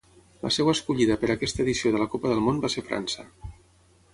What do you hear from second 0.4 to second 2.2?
La seu escollida per aquesta edició de la